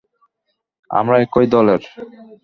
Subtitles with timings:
[0.89, 1.81] আমরা একই দলের।